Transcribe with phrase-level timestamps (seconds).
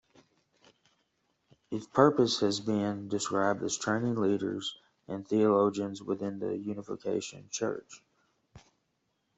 [1.69, 8.01] Its purpose has been described as training leaders and theologians within the Unification Church.